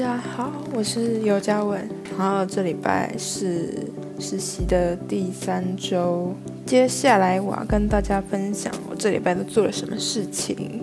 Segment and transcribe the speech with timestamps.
[0.00, 1.86] 大家好我是尤嘉文，
[2.18, 3.86] 然后这礼拜是
[4.18, 6.34] 实习的第三周，
[6.64, 10.80] 接下来我要跟大家分享我这礼拜都做了什么事情。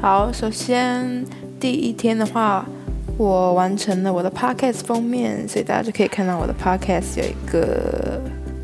[0.00, 1.22] 好，首先
[1.60, 2.64] 第一天的话，
[3.18, 8.18] 我完成了我的 podcast 封面，所以大家就可以看到我的 podcast 有一个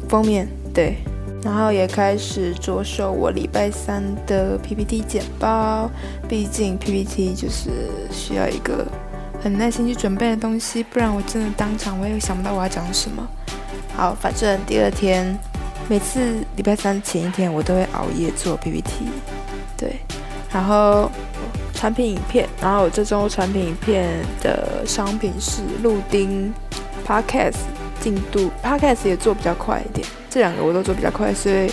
[0.09, 0.97] 封面，对，
[1.45, 5.91] 然后也开始着手我礼拜三的 PPT 简报，
[6.27, 8.87] 毕竟 PPT 就是需要一个。
[9.43, 13.27] 很耐心去准备的东西，不然我真的当场我也想不到我要讲什么。
[13.97, 15.37] 好，反正第二天，
[15.89, 19.09] 每次礼拜三前一天我都会熬夜做 PPT，
[19.77, 19.97] 对，
[20.53, 21.11] 然后
[21.75, 24.09] 产品影片，然后我这周产品影片
[24.41, 26.55] 的商品是鹿丁
[27.07, 27.59] ，Podcast
[28.01, 31.71] 进度，Podcast 也做比较快一点，这两个我都做比较快，所以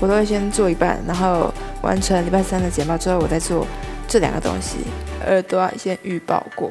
[0.00, 3.66] 我都会先做一半，然后完成礼拜三的简报之后，我再做
[4.08, 4.78] 这两个东西，
[5.24, 6.70] 呃，都要先预报过。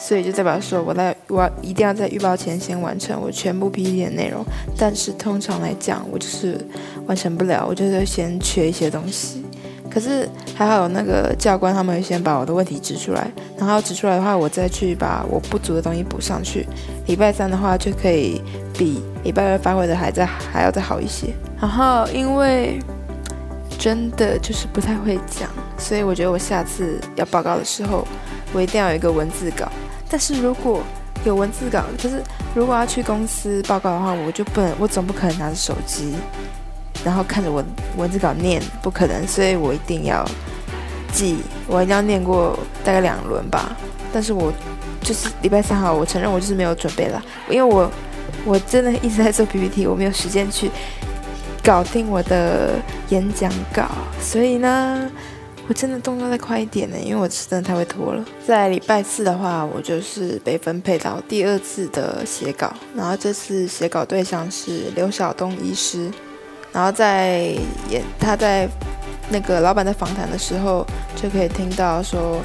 [0.00, 4.42] 所以就代表说，我在我一定要在预报前先完成我全部 PPT 的内容。
[4.78, 6.58] 但是通常来讲，我就是
[7.06, 9.44] 完成不了，我就是先缺一些东西。
[9.90, 10.26] 可是
[10.56, 16.66] 还好有那个教官，他们先把我的问题指出来，然后指出来的话，我再去把我不足的东西补上去。
[17.06, 18.40] 礼拜三的话就可以
[18.72, 21.26] 比礼拜二发挥的还在还要再好一些。
[21.60, 22.78] 然后因为
[23.78, 28.06] 真的就是不太会讲，所以我觉得我下次要报告的时候，
[28.54, 29.70] 我一定要有一个文字稿。
[30.10, 30.82] 但是如果
[31.24, 32.20] 有文字稿，就是
[32.54, 36.14] 如果要去公司报告的话，我就不能，我总不可能拿着手机，
[37.04, 37.62] 然后看着我
[37.96, 40.28] 文字稿念，不可能，所以我一定要
[41.12, 43.76] 记，我一定要念过大概两轮吧。
[44.12, 44.52] 但是我
[45.02, 47.88] 就是礼拜三号，我承认我就是没有准备了，因为我
[48.44, 50.70] 我真的一直在做 PPT，我没有时间去
[51.62, 52.80] 搞定我的
[53.10, 53.86] 演讲稿，
[54.20, 55.08] 所以呢。
[55.70, 58.24] 我真的动作再快一点呢，因为我真的太会拖了。
[58.44, 66.10] 在礼拜四的话，我就是被分配到第二次的写稿，然后这次写稿对象是刘晓东医师，
[66.72, 67.54] 然后在
[67.88, 68.68] 演他在
[69.28, 72.40] 那个老板在访谈的时候，就可以听到说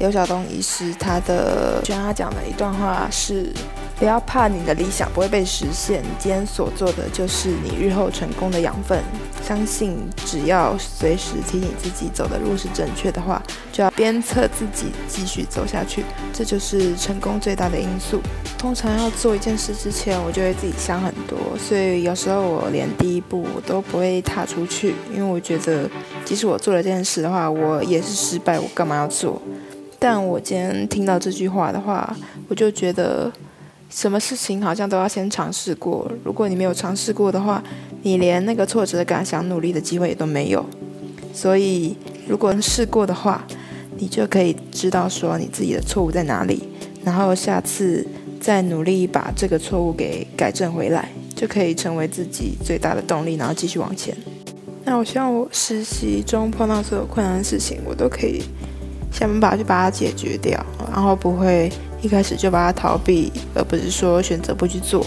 [0.00, 3.52] 刘晓东医师他的，就他讲的一段话是。
[3.98, 9.02] 不要怕你的理想不会被实现，你今天所做的就是你日后成功的养分。
[9.42, 13.42] 相信只要随时提醒自己走的路是正确的话，
[13.72, 18.20] 就要鞭策自己继续走下去，这就是成功最大的因素。
[18.56, 25.90] 通常要做一件事之前，我就会自己想很多，所以有时候我连第一步我都不会踏出去，因为我觉得
[26.24, 29.42] 即使我做了这件事的话，我也是失败，我干嘛要做？
[29.98, 32.16] 但我今天听到这句话的话，
[32.48, 33.32] 我就觉得。
[33.88, 37.62] 什么事情好像都要先尝试过，如果你没有尝试过的话，
[38.02, 40.64] 你连那个挫折感想努力的机会也都没有。
[41.32, 41.96] 所以，
[42.28, 43.44] 如果试过的话，
[43.96, 46.68] 你就可以知道说你自己的错误在哪里，
[47.02, 48.06] 然后下次
[48.38, 54.14] 再努力把这个错误给改正回来，就可以成为自己最大的动力，然后继续往前。
[54.84, 58.42] 那我希望我实习中碰到所有困难的事情，我都可以
[59.10, 60.62] 想办法去把它解决掉，
[60.92, 61.72] 然后不会。
[62.00, 65.04] 一开始就把它逃避，而不是说选择不去做。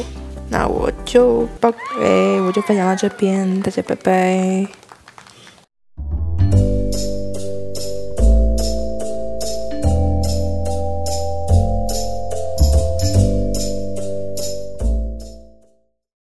[0.49, 1.69] 那我就报，
[2.01, 4.80] 哎，我就分享到这边，大家拜拜。